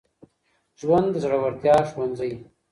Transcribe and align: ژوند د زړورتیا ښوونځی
ژوند 0.79 1.07
د 1.13 1.15
زړورتیا 1.23 1.77
ښوونځی 1.89 2.31